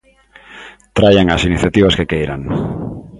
[0.97, 2.41] Traian as iniciativas que queiran.